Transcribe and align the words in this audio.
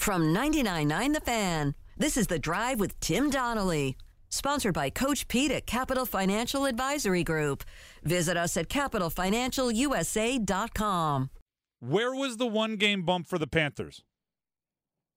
From 0.00 0.34
99.9 0.34 1.12
The 1.12 1.20
Fan, 1.20 1.74
this 1.98 2.16
is 2.16 2.28
The 2.28 2.38
Drive 2.38 2.80
with 2.80 2.98
Tim 3.00 3.28
Donnelly. 3.28 3.98
Sponsored 4.30 4.72
by 4.72 4.88
Coach 4.88 5.28
Pete 5.28 5.50
at 5.50 5.66
Capital 5.66 6.06
Financial 6.06 6.64
Advisory 6.64 7.22
Group. 7.22 7.64
Visit 8.02 8.38
us 8.38 8.56
at 8.56 8.70
capitalfinancialusa.com. 8.70 11.30
Where 11.80 12.14
was 12.14 12.38
the 12.38 12.46
one 12.46 12.76
game 12.76 13.02
bump 13.02 13.26
for 13.26 13.36
the 13.36 13.46
Panthers? 13.46 14.02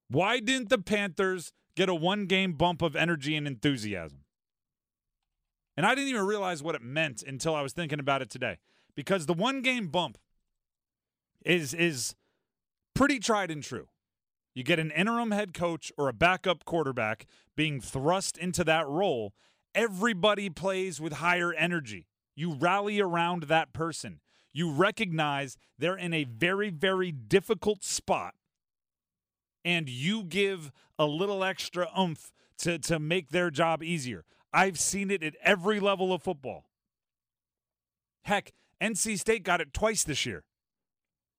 Why 0.09 0.41
didn't 0.41 0.67
the 0.67 0.79
Panthers 0.79 1.53
get 1.77 1.87
a 1.87 1.95
one 1.95 2.25
game 2.25 2.51
bump 2.51 2.81
of 2.81 2.97
energy 2.97 3.37
and 3.37 3.47
enthusiasm? 3.47 4.25
And 5.77 5.85
I 5.85 5.95
didn't 5.95 6.09
even 6.09 6.25
realize 6.25 6.61
what 6.61 6.75
it 6.75 6.81
meant 6.81 7.23
until 7.23 7.55
I 7.55 7.61
was 7.61 7.71
thinking 7.71 8.01
about 8.01 8.21
it 8.21 8.29
today. 8.29 8.57
Because 8.95 9.27
the 9.27 9.33
one 9.33 9.61
game 9.61 9.87
bump 9.87 10.17
is 11.45 11.73
is 11.73 12.15
pretty 12.93 13.19
tried 13.19 13.49
and 13.49 13.63
true. 13.63 13.87
You 14.53 14.63
get 14.63 14.79
an 14.79 14.91
interim 14.91 15.31
head 15.31 15.53
coach 15.53 15.91
or 15.97 16.07
a 16.07 16.13
backup 16.13 16.65
quarterback 16.65 17.25
being 17.55 17.81
thrust 17.81 18.37
into 18.37 18.63
that 18.65 18.87
role. 18.87 19.33
Everybody 19.73 20.49
plays 20.49 21.01
with 21.01 21.13
higher 21.13 21.53
energy. 21.53 22.07
You 22.35 22.53
rally 22.53 22.99
around 22.99 23.43
that 23.43 23.73
person. 23.73 24.19
You 24.51 24.71
recognize 24.71 25.57
they're 25.79 25.97
in 25.97 26.13
a 26.13 26.25
very, 26.25 26.69
very 26.69 27.11
difficult 27.11 27.83
spot, 27.83 28.35
and 29.65 29.89
you 29.89 30.23
give 30.23 30.71
a 30.99 31.05
little 31.07 31.43
extra 31.43 31.89
oomph 31.99 32.31
to, 32.59 32.77
to 32.79 32.99
make 32.99 33.29
their 33.29 33.49
job 33.49 33.81
easier. 33.81 34.25
I've 34.53 34.79
seen 34.79 35.09
it 35.09 35.23
at 35.23 35.35
every 35.41 35.79
level 35.79 36.13
of 36.13 36.21
football. 36.21 36.65
Heck, 38.25 38.53
NC 38.79 39.19
State 39.19 39.43
got 39.43 39.59
it 39.59 39.73
twice 39.73 40.03
this 40.03 40.25
year. 40.25 40.43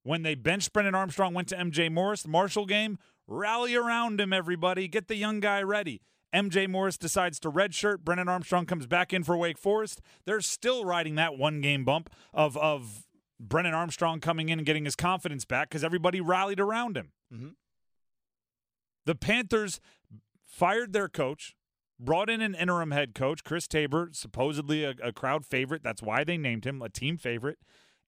When 0.02 0.23
they 0.23 0.35
benched 0.35 0.73
Brennan 0.73 0.95
Armstrong, 0.95 1.33
went 1.33 1.49
to 1.49 1.57
MJ 1.57 1.91
Morris, 1.91 2.23
the 2.23 2.29
Marshall 2.29 2.66
game, 2.66 2.99
rally 3.27 3.74
around 3.74 4.20
him, 4.20 4.33
everybody. 4.33 4.88
Get 4.88 5.09
the 5.09 5.16
young 5.16 5.41
guy 5.41 5.62
ready. 5.62 6.02
MJ 6.34 6.69
Morris 6.69 6.98
decides 6.98 7.38
to 7.40 7.51
redshirt. 7.51 8.01
Brennan 8.01 8.29
Armstrong 8.29 8.66
comes 8.66 8.87
back 8.87 9.12
in 9.12 9.23
for 9.23 9.37
Wake 9.37 9.59
Forest. 9.59 10.01
They're 10.24 10.40
still 10.40 10.85
riding 10.85 11.15
that 11.15 11.38
one 11.38 11.60
game 11.60 11.84
bump 11.84 12.10
of, 12.32 12.57
of 12.57 13.07
Brennan 13.38 13.74
Armstrong 13.74 14.21
coming 14.21 14.49
in 14.49 14.59
and 14.59 14.66
getting 14.66 14.84
his 14.84 14.96
confidence 14.96 15.45
back 15.45 15.68
because 15.68 15.84
everybody 15.84 16.21
rallied 16.21 16.59
around 16.59 16.96
him. 16.96 17.12
Mm-hmm. 17.32 17.49
The 19.07 19.15
Panthers 19.15 19.80
fired 20.45 20.93
their 20.93 21.09
coach, 21.09 21.54
brought 22.01 22.29
in 22.29 22.40
an 22.40 22.54
interim 22.54 22.90
head 22.90 23.15
coach, 23.15 23.45
Chris 23.45 23.68
Tabor, 23.68 24.10
supposedly 24.12 24.82
a, 24.82 24.95
a 25.02 25.12
crowd 25.12 25.45
favorite. 25.45 25.82
That's 25.84 26.02
why 26.02 26.24
they 26.24 26.37
named 26.37 26.65
him 26.65 26.82
a 26.82 26.88
team 26.88 27.16
favorite. 27.16 27.59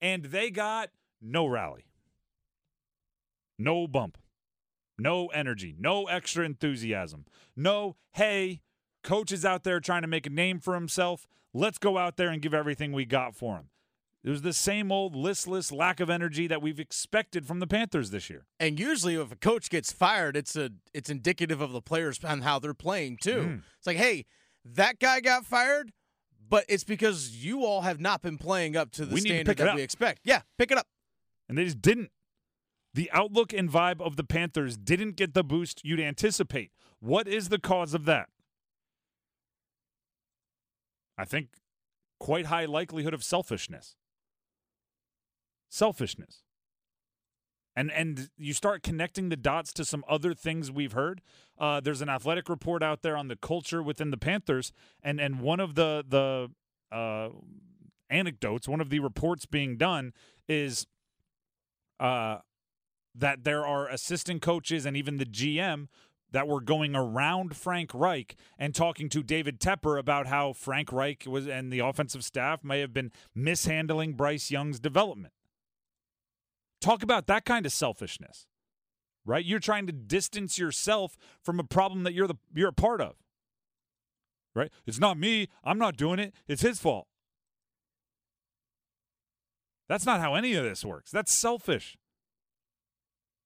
And 0.01 0.27
they 0.27 0.51
got 0.51 0.91
no 1.21 1.47
rally, 1.47 1.87
no 3.59 3.87
bump, 3.87 4.19
no 4.99 5.27
energy, 5.29 5.75
no 5.79 6.07
extra 6.07 6.45
enthusiasm, 6.45 7.25
no, 7.55 7.97
hey, 8.13 8.61
coach 9.03 9.33
is 9.33 9.45
out 9.45 9.65
there 9.65 9.81
trying 9.81 10.03
to 10.03 10.09
make 10.09 10.27
a 10.27 10.31
name 10.31 10.59
for 10.59 10.75
himself. 10.75 11.27
Let's 11.55 11.79
go 11.79 11.97
out 11.99 12.17
there 12.17 12.29
and 12.29 12.43
give 12.43 12.53
everything 12.55 12.93
we 12.93 13.05
got 13.05 13.35
for 13.35 13.57
him. 13.57 13.69
It 14.25 14.31
was 14.31 14.43
the 14.43 14.53
same 14.53 14.91
old 14.91 15.15
listless 15.15 15.71
lack 15.71 16.01
of 16.01 16.11
energy 16.11 16.49
that 16.49 16.61
we've 16.61 16.81
expected 16.81 17.47
from 17.47 17.61
the 17.61 17.67
Panthers 17.67 18.11
this 18.11 18.29
year. 18.29 18.47
And 18.59 18.79
usually, 18.81 19.15
if 19.15 19.31
a 19.31 19.37
coach 19.37 19.71
gets 19.71 19.93
fired, 19.93 20.37
it's 20.37 20.57
a 20.57 20.71
it's 20.93 21.09
indicative 21.09 21.61
of 21.61 21.71
the 21.73 21.81
players 21.81 22.19
and 22.25 22.43
how 22.43 22.59
they're 22.59 22.75
playing 22.75 23.19
too. 23.19 23.31
Mm. 23.37 23.63
It's 23.79 23.87
like, 23.87 23.99
hey, 23.99 24.27
that 24.65 24.99
guy 24.99 25.21
got 25.21 25.47
fired, 25.47 25.93
but 26.49 26.65
it's 26.69 26.83
because 26.83 27.37
you 27.37 27.65
all 27.65 27.83
have 27.83 28.01
not 28.01 28.21
been 28.21 28.37
playing 28.37 28.77
up 28.77 28.91
to 28.93 29.07
the 29.07 29.15
We 29.15 29.21
need 29.21 29.29
to 29.29 29.35
standard 29.37 29.59
that 29.59 29.69
up. 29.69 29.77
we 29.77 29.83
expect. 29.83 30.23
Yeah, 30.25 30.41
pick 30.59 30.73
it 30.73 30.79
up. 30.79 30.89
and 31.49 31.57
they 31.57 31.65
just 31.65 31.81
didn't. 31.81 32.11
The 32.97 33.11
outlook 33.13 33.53
and 33.53 33.71
vibe 33.71 34.01
of 34.01 34.17
the 34.17 34.25
Panthers 34.25 34.79
didn't 34.79 35.17
get 35.17 35.35
the 35.35 35.45
boost 35.45 35.85
you'd 35.85 36.01
anticipate. 36.01 36.71
What 36.99 37.29
is 37.29 37.51
the 37.51 37.59
cause 37.59 37.93
of 37.93 38.07
that? 38.07 38.31
I 41.19 41.27
think 41.27 41.49
quite 42.19 42.47
high 42.47 42.65
likelihood 42.65 43.13
of 43.13 43.23
selfishness. 43.23 43.97
Selfishness. 45.69 46.43
And 47.77 47.93
and 47.93 48.31
you 48.39 48.55
start 48.55 48.83
connecting 48.83 49.29
the 49.29 49.37
dots 49.37 49.75
to 49.75 49.85
some 49.85 50.03
other 50.09 50.33
things 50.33 50.73
we've 50.73 50.93
heard. 50.93 51.21
Uh, 51.59 51.81
there's 51.81 52.01
an 52.01 52.09
athletic 52.09 52.49
report 52.49 52.83
out 52.83 53.03
there 53.03 53.15
on 53.15 53.29
the 53.29 53.37
culture 53.37 53.83
within 53.83 54.11
the 54.11 54.17
Panthers, 54.17 54.73
and 55.03 55.21
and 55.21 55.41
one 55.43 55.61
of 55.61 55.75
the 55.75 56.03
the 56.09 56.49
uh, 56.91 57.29
anecdotes, 58.09 58.67
one 58.67 58.81
of 58.81 58.89
the 58.89 59.01
reports 59.01 59.45
being 59.45 59.77
done 59.77 60.15
is 60.49 60.87
uh, 62.01 62.39
that 63.17 63.45
there 63.45 63.67
are 63.67 63.89
assistant 63.89 64.43
coaches 64.43 64.87
and 64.87 64.97
even 64.97 65.17
the 65.17 65.25
GM 65.25 65.89
that 66.33 66.49
were 66.49 66.61
going 66.61 66.95
around 66.95 67.57
Frank 67.57 67.93
Reich 67.95 68.37
and 68.59 68.75
talking 68.75 69.09
to 69.11 69.23
David 69.23 69.61
Tepper 69.61 69.99
about 69.99 70.27
how 70.27 70.53
Frank 70.53 70.93
Reich 70.93 71.25
was 71.27 71.47
and 71.47 71.73
the 71.73 71.79
offensive 71.79 72.25
staff 72.25 72.65
may 72.65 72.81
have 72.81 72.93
been 72.93 73.13
mishandling 73.35 74.15
Bryce 74.15 74.51
Young's 74.51 74.81
development. 74.81 75.33
Talk 76.81 77.03
about 77.03 77.27
that 77.27 77.45
kind 77.45 77.65
of 77.65 77.73
selfishness. 77.73 78.47
Right? 79.25 79.45
You're 79.45 79.59
trying 79.59 79.87
to 79.89 79.93
distance 79.93 80.59
yourself 80.59 81.17
from 81.43 81.59
a 81.59 81.65
problem 81.65 82.05
that 82.05 82.13
you're 82.13 82.29
the 82.29 82.37
you're 82.55 82.69
a 82.69 82.73
part 82.73 83.01
of. 83.01 83.17
Right? 84.55 84.71
It's 84.87 85.01
not 85.01 85.19
me. 85.19 85.49
I'm 85.65 85.79
not 85.79 85.97
doing 85.97 86.19
it. 86.19 86.33
It's 86.47 86.63
his 86.63 86.79
fault. 86.79 87.09
That's 89.89 90.07
not 90.07 90.21
how 90.21 90.35
any 90.35 90.55
of 90.55 90.65
this 90.65 90.85
works. 90.85 91.11
That's 91.11 91.33
selfish. 91.33 91.97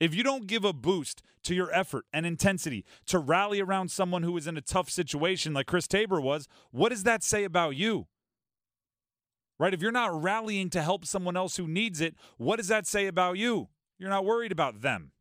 If 0.00 0.14
you 0.14 0.22
don't 0.22 0.46
give 0.46 0.64
a 0.64 0.72
boost 0.72 1.22
to 1.44 1.54
your 1.54 1.70
effort 1.72 2.06
and 2.12 2.24
intensity 2.24 2.86
to 3.06 3.18
rally 3.18 3.60
around 3.60 3.90
someone 3.90 4.22
who 4.22 4.36
is 4.38 4.46
in 4.46 4.56
a 4.56 4.62
tough 4.62 4.88
situation 4.88 5.52
like 5.52 5.66
Chris 5.66 5.86
Tabor 5.86 6.20
was, 6.20 6.48
what 6.70 6.88
does 6.88 7.02
that 7.02 7.22
say 7.22 7.44
about 7.44 7.76
you? 7.76 8.06
Right? 9.58 9.74
If 9.74 9.82
you're 9.82 9.92
not 9.92 10.22
rallying 10.22 10.70
to 10.70 10.80
help 10.80 11.04
someone 11.04 11.36
else 11.36 11.58
who 11.58 11.68
needs 11.68 12.00
it, 12.00 12.14
what 12.38 12.56
does 12.56 12.68
that 12.68 12.86
say 12.86 13.06
about 13.06 13.36
you? 13.36 13.68
You're 13.98 14.08
not 14.08 14.24
worried 14.24 14.52
about 14.52 14.80
them. 14.80 15.12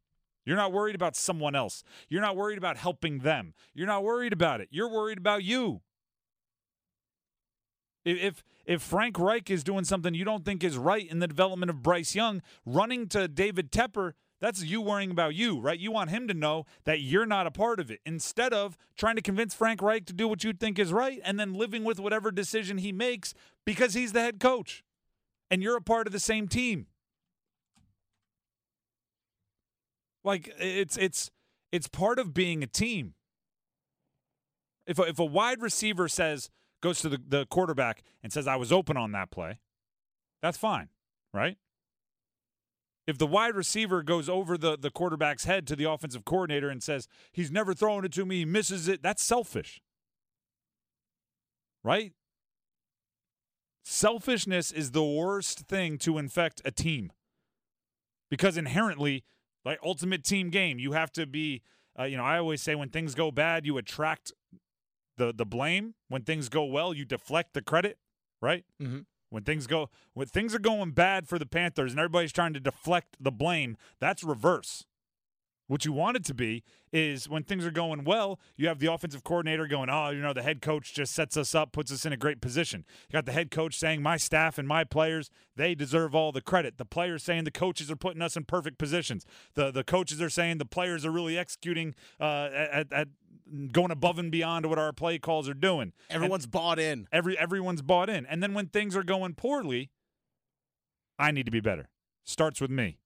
You're 0.45 0.55
not 0.55 0.71
worried 0.71 0.95
about 0.95 1.17
someone 1.17 1.55
else. 1.55 1.83
You're 2.07 2.21
not 2.21 2.37
worried 2.37 2.57
about 2.57 2.77
helping 2.77 3.19
them. 3.19 3.53
You're 3.73 3.85
not 3.85 4.03
worried 4.03 4.31
about 4.31 4.61
it. 4.61 4.69
You're 4.71 4.89
worried 4.89 5.17
about 5.17 5.43
you. 5.43 5.81
If 8.05 8.17
if, 8.17 8.43
if 8.65 8.81
Frank 8.81 9.19
Reich 9.19 9.51
is 9.51 9.63
doing 9.63 9.83
something 9.83 10.13
you 10.13 10.23
don't 10.23 10.45
think 10.45 10.63
is 10.63 10.77
right 10.77 11.05
in 11.05 11.19
the 11.19 11.27
development 11.27 11.69
of 11.69 11.83
Bryce 11.83 12.15
Young, 12.15 12.41
running 12.65 13.09
to 13.09 13.27
David 13.27 13.71
Tepper, 13.71 14.13
that's 14.41 14.63
you 14.63 14.81
worrying 14.81 15.11
about 15.11 15.35
you, 15.35 15.59
right? 15.59 15.77
You 15.77 15.91
want 15.91 16.09
him 16.09 16.27
to 16.27 16.33
know 16.33 16.65
that 16.85 17.01
you're 17.01 17.25
not 17.25 17.45
a 17.45 17.51
part 17.51 17.79
of 17.79 17.91
it 17.91 17.99
instead 18.05 18.53
of 18.53 18.77
trying 18.97 19.15
to 19.15 19.21
convince 19.21 19.53
Frank 19.53 19.81
Reich 19.81 20.05
to 20.05 20.13
do 20.13 20.27
what 20.27 20.43
you 20.43 20.53
think 20.53 20.79
is 20.79 20.93
right 20.93 21.19
and 21.23 21.39
then 21.39 21.53
living 21.53 21.83
with 21.83 21.99
whatever 21.99 22.31
decision 22.31 22.77
he 22.77 22.91
makes 22.91 23.33
because 23.65 23.93
he's 23.93 24.13
the 24.13 24.21
head 24.21 24.39
coach 24.39 24.83
and 25.51 25.61
you're 25.61 25.77
a 25.77 25.81
part 25.81 26.07
of 26.07 26.13
the 26.13 26.19
same 26.19 26.47
team. 26.47 26.87
Like 30.23 30.53
it's 30.59 30.97
it's 30.97 31.31
it's 31.71 31.87
part 31.87 32.19
of 32.19 32.33
being 32.33 32.63
a 32.63 32.67
team. 32.67 33.13
If 34.85 34.99
a, 34.99 35.03
if 35.03 35.19
a 35.19 35.25
wide 35.25 35.61
receiver 35.61 36.07
says 36.07 36.49
goes 36.81 37.01
to 37.01 37.09
the, 37.09 37.21
the 37.25 37.45
quarterback 37.45 38.03
and 38.23 38.31
says 38.31 38.47
I 38.47 38.55
was 38.55 38.71
open 38.71 38.97
on 38.97 39.11
that 39.13 39.31
play, 39.31 39.59
that's 40.41 40.57
fine, 40.57 40.89
right? 41.33 41.57
If 43.09 43.17
the 43.17 43.25
wide 43.25 43.55
receiver 43.55 44.03
goes 44.03 44.29
over 44.29 44.55
the, 44.55 44.77
the 44.77 44.91
quarterback's 44.91 45.45
head 45.45 45.65
to 45.65 45.75
the 45.75 45.85
offensive 45.85 46.25
coordinator 46.25 46.69
and 46.69 46.83
says, 46.83 47.07
he's 47.31 47.49
never 47.49 47.73
throwing 47.73 48.05
it 48.05 48.13
to 48.13 48.23
me, 48.23 48.37
he 48.37 48.45
misses 48.45 48.87
it, 48.87 49.01
that's 49.01 49.23
selfish. 49.23 49.81
Right? 51.83 52.13
Selfishness 53.83 54.71
is 54.71 54.91
the 54.91 55.03
worst 55.03 55.61
thing 55.61 55.97
to 55.97 56.19
infect 56.19 56.61
a 56.63 56.69
team. 56.69 57.11
Because 58.29 58.57
inherently, 58.57 59.23
like 59.65 59.79
ultimate 59.83 60.23
team 60.23 60.51
game, 60.51 60.77
you 60.77 60.91
have 60.91 61.11
to 61.13 61.25
be, 61.25 61.63
uh, 61.99 62.03
you 62.03 62.15
know, 62.15 62.23
I 62.23 62.37
always 62.37 62.61
say 62.61 62.75
when 62.75 62.89
things 62.89 63.15
go 63.15 63.31
bad, 63.31 63.65
you 63.65 63.79
attract 63.79 64.31
the 65.17 65.33
the 65.33 65.47
blame. 65.47 65.95
When 66.09 66.21
things 66.21 66.47
go 66.47 66.63
well, 66.63 66.93
you 66.93 67.05
deflect 67.05 67.55
the 67.55 67.63
credit, 67.63 67.97
right? 68.39 68.65
Mm-hmm. 68.79 68.99
When 69.29 69.43
things 69.43 69.67
go 69.67 69.89
when 70.13 70.27
things 70.27 70.55
are 70.55 70.59
going 70.59 70.91
bad 70.91 71.27
for 71.27 71.37
the 71.37 71.45
Panthers 71.45 71.91
and 71.91 71.99
everybody's 71.99 72.33
trying 72.33 72.53
to 72.53 72.59
deflect 72.59 73.17
the 73.19 73.31
blame, 73.31 73.77
that's 73.99 74.23
reverse. 74.23 74.85
What 75.69 75.85
you 75.85 75.93
want 75.93 76.17
it 76.17 76.25
to 76.25 76.33
be 76.33 76.63
is 76.91 77.29
when 77.29 77.43
things 77.43 77.63
are 77.63 77.69
going 77.69 78.03
well, 78.03 78.39
you 78.57 78.67
have 78.67 78.79
the 78.79 78.91
offensive 78.91 79.23
coordinator 79.23 79.67
going, 79.67 79.87
"Oh, 79.87 80.09
you 80.09 80.19
know, 80.19 80.33
the 80.33 80.41
head 80.41 80.63
coach 80.63 80.95
just 80.95 81.13
sets 81.13 81.37
us 81.37 81.53
up, 81.53 81.71
puts 81.71 81.91
us 81.91 82.07
in 82.07 82.11
a 82.11 82.17
great 82.17 82.41
position." 82.41 82.85
You 83.07 83.13
got 83.13 83.27
the 83.27 83.31
head 83.31 83.51
coach 83.51 83.77
saying, 83.77 84.01
"My 84.01 84.17
staff 84.17 84.57
and 84.57 84.67
my 84.67 84.83
players, 84.83 85.29
they 85.55 85.75
deserve 85.75 86.15
all 86.15 86.31
the 86.31 86.41
credit." 86.41 86.79
The 86.79 86.85
players 86.85 87.21
saying 87.21 87.43
the 87.43 87.51
coaches 87.51 87.91
are 87.91 87.95
putting 87.95 88.23
us 88.23 88.35
in 88.35 88.45
perfect 88.45 88.79
positions. 88.79 89.27
The 89.53 89.69
the 89.69 89.83
coaches 89.83 90.19
are 90.19 90.29
saying 90.31 90.57
the 90.57 90.65
players 90.65 91.05
are 91.05 91.11
really 91.11 91.37
executing 91.37 91.93
uh, 92.19 92.49
at, 92.51 92.91
at 92.91 93.07
going 93.71 93.91
above 93.91 94.19
and 94.19 94.31
beyond 94.31 94.65
what 94.65 94.77
our 94.79 94.93
play 94.93 95.17
calls 95.19 95.47
are 95.49 95.53
doing. 95.53 95.93
And- 96.09 96.15
Everyone's 96.17 96.45
bought 96.47 96.79
in. 96.79 97.07
every 97.11 97.37
everyone's 97.37 97.81
bought 97.81 98.09
in. 98.09 98.25
And 98.25 98.41
then 98.43 98.53
when 98.53 98.67
things 98.67 98.95
are 98.95 99.03
going 99.03 99.33
poorly, 99.35 99.89
I 101.17 101.31
need 101.31 101.45
to 101.45 101.51
be 101.51 101.59
better. 101.59 101.89
Starts 102.23 102.61
with 102.61 102.71
me, 102.71 102.99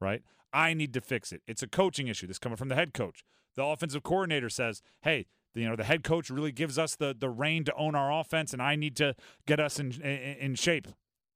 right? 0.00 0.22
I 0.52 0.74
need 0.74 0.92
to 0.94 1.00
fix 1.00 1.32
it. 1.32 1.42
It's 1.46 1.62
a 1.62 1.68
coaching 1.68 2.08
issue. 2.08 2.26
This 2.26 2.38
coming 2.38 2.56
from 2.56 2.68
the 2.68 2.74
head 2.74 2.92
coach. 2.94 3.22
The 3.56 3.64
offensive 3.64 4.02
coordinator 4.02 4.48
says, 4.48 4.82
"Hey, 5.02 5.26
you 5.54 5.68
know 5.68 5.76
the 5.76 5.84
head 5.84 6.02
coach 6.02 6.30
really 6.30 6.52
gives 6.52 6.78
us 6.78 6.96
the 6.96 7.14
the 7.16 7.28
reign 7.30 7.64
to 7.64 7.74
own 7.74 7.94
our 7.94 8.12
offense, 8.12 8.52
and 8.52 8.60
I 8.62 8.74
need 8.76 8.96
to 8.96 9.14
get 9.46 9.60
us 9.60 9.78
in 9.78 9.92
in, 10.02 10.36
in 10.38 10.54
shape." 10.54 10.88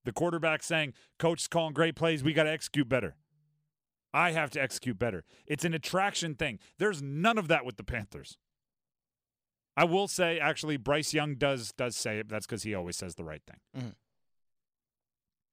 The 0.04 0.12
quarterback 0.12 0.62
saying, 0.62 0.94
"Coach 1.18 1.42
is 1.42 1.48
calling 1.48 1.74
great 1.74 1.94
plays. 1.96 2.24
We 2.24 2.32
got 2.32 2.44
to 2.44 2.50
execute 2.50 2.88
better." 2.88 3.16
I 4.12 4.30
have 4.30 4.50
to 4.50 4.62
execute 4.62 4.96
better. 4.96 5.24
It's 5.44 5.64
an 5.64 5.74
attraction 5.74 6.36
thing. 6.36 6.60
There's 6.78 7.02
none 7.02 7.36
of 7.36 7.48
that 7.48 7.64
with 7.64 7.76
the 7.76 7.82
Panthers. 7.82 8.38
I 9.76 9.84
will 9.84 10.06
say, 10.06 10.38
actually, 10.38 10.76
Bryce 10.76 11.12
Young 11.12 11.34
does 11.34 11.72
does 11.72 11.96
say 11.96 12.18
it. 12.18 12.28
That's 12.28 12.46
because 12.46 12.62
he 12.62 12.74
always 12.74 12.96
says 12.96 13.14
the 13.16 13.24
right 13.24 13.42
thing. 13.44 13.60
Mhm. 13.76 13.94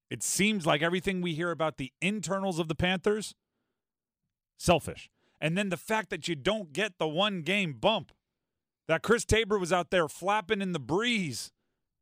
It 0.09 0.23
seems 0.23 0.65
like 0.65 0.81
everything 0.81 1.21
we 1.21 1.33
hear 1.33 1.51
about 1.51 1.77
the 1.77 1.91
internals 2.01 2.59
of 2.59 2.67
the 2.67 2.75
Panthers, 2.75 3.33
selfish. 4.57 5.09
And 5.39 5.57
then 5.57 5.69
the 5.69 5.77
fact 5.77 6.09
that 6.09 6.27
you 6.27 6.35
don't 6.35 6.73
get 6.73 6.97
the 6.99 7.07
one 7.07 7.41
game 7.41 7.73
bump, 7.73 8.11
that 8.87 9.01
Chris 9.01 9.25
Tabor 9.25 9.57
was 9.57 9.71
out 9.73 9.89
there 9.89 10.07
flapping 10.07 10.61
in 10.61 10.73
the 10.73 10.79
breeze, 10.79 11.51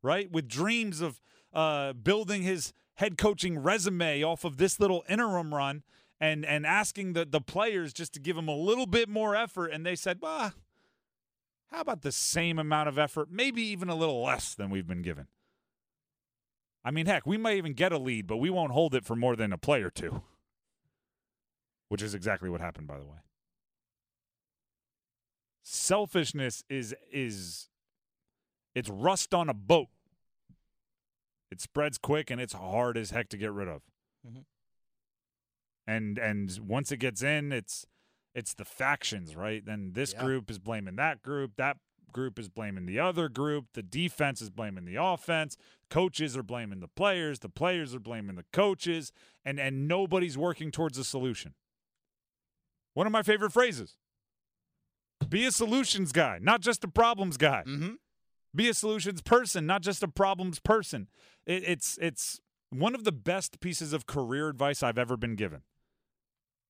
right, 0.02 0.30
with 0.30 0.48
dreams 0.48 1.02
of 1.02 1.22
uh, 1.54 1.94
building 1.94 2.42
his 2.42 2.74
head 2.96 3.18
coaching 3.18 3.58
resume 3.60 4.24
off 4.24 4.44
of 4.44 4.58
this 4.58 4.80
little 4.80 5.04
interim 5.08 5.54
run, 5.54 5.84
and 6.20 6.46
and 6.46 6.66
asking 6.66 7.14
the 7.14 7.26
the 7.26 7.40
players 7.42 7.94
just 7.94 8.14
to 8.14 8.20
give 8.20 8.36
him 8.38 8.48
a 8.50 8.56
little 8.56 8.86
bit 8.88 9.08
more 9.08 9.36
effort, 9.36 9.68
and 9.68 9.86
they 9.86 9.96
said, 9.96 10.20
"Bah, 10.20 10.52
how 11.72 11.82
about 11.82 12.02
the 12.02 12.12
same 12.12 12.60
amount 12.60 12.90
of 12.90 12.98
effort, 12.98 13.30
maybe 13.32 13.62
even 13.62 13.90
a 13.90 13.96
little 13.96 14.24
less 14.24 14.56
than 14.56 14.70
we've 14.70 14.88
been 14.88 15.02
given?" 15.02 15.28
I 16.84 16.92
mean, 16.92 17.06
heck, 17.06 17.26
we 17.26 17.38
might 17.38 17.58
even 17.58 17.74
get 17.74 17.92
a 17.92 17.98
lead, 17.98 18.26
but 18.26 18.38
we 18.38 18.50
won't 18.50 18.72
hold 18.72 18.96
it 18.96 19.06
for 19.06 19.16
more 19.16 19.36
than 19.36 19.52
a 19.52 19.58
play 19.58 19.82
or 19.82 19.90
two. 19.90 20.24
Which 21.90 22.02
is 22.02 22.14
exactly 22.14 22.50
what 22.50 22.62
happened, 22.62 22.88
by 22.88 22.98
the 22.98 23.06
way. 23.06 23.18
Selfishness 25.64 26.64
is 26.70 26.96
is 27.12 27.70
it's 28.74 28.90
rust 28.90 29.34
on 29.34 29.50
a 29.50 29.54
boat. 29.54 29.90
It 31.52 31.62
spreads 31.62 31.98
quick 31.98 32.30
and 32.30 32.40
it's 32.40 32.54
hard 32.54 32.98
as 32.98 33.10
heck 33.10 33.30
to 33.30 33.38
get 33.38 33.52
rid 33.52 33.68
of. 33.68 33.82
Mhm. 34.26 34.46
And 35.86 36.18
and 36.18 36.58
once 36.60 36.92
it 36.92 36.98
gets 36.98 37.22
in, 37.22 37.52
it's 37.52 37.86
it's 38.36 38.54
the 38.54 38.66
factions, 38.66 39.36
right? 39.36 39.66
Then 39.66 39.92
this 39.94 40.14
Yeah. 40.14 40.24
group 40.24 40.50
is 40.52 40.60
blaming 40.60 40.96
that 40.98 41.22
group, 41.22 41.56
that 41.58 41.78
group 42.12 42.40
is 42.40 42.50
blaming 42.50 42.86
the 42.88 43.00
other 43.00 43.30
group, 43.30 43.68
the 43.74 43.84
defense 43.84 44.42
is 44.42 44.50
blaming 44.50 44.86
the 44.86 44.96
offense, 44.96 45.56
coaches 45.90 46.36
are 46.36 46.44
blaming 46.44 46.80
the 46.80 46.88
players, 46.88 47.40
the 47.40 47.50
players 47.50 47.94
are 47.94 48.00
blaming 48.00 48.36
the 48.36 48.46
coaches, 48.54 49.12
and 49.46 49.60
and 49.60 49.88
nobody's 49.88 50.38
working 50.38 50.72
towards 50.72 50.98
a 50.98 51.04
solution. 51.04 51.54
One 52.94 53.06
of 53.08 53.14
my 53.14 53.22
favorite 53.24 53.52
phrases. 53.52 53.98
Be 55.28 55.46
a 55.46 55.52
solutions 55.52 56.12
guy, 56.12 56.40
not 56.42 56.62
just 56.62 56.84
a 56.84 56.88
problems 56.88 57.38
guy 57.38 57.64
Mm-hmm. 57.68 57.96
be 58.56 58.70
a 58.70 58.74
solutions 58.74 59.22
person, 59.22 59.66
not 59.68 59.82
just 59.84 60.02
a 60.02 60.08
problems 60.08 60.60
person. 60.60 61.08
It, 61.46 61.64
it's 61.68 61.98
it's 62.02 62.40
one 62.72 62.96
of 62.96 63.04
the 63.04 63.12
best 63.12 63.60
pieces 63.60 63.94
of 63.94 64.06
career 64.08 64.50
advice 64.50 64.82
I've 64.82 64.98
ever 64.98 65.18
been 65.18 65.36
given. 65.36 65.62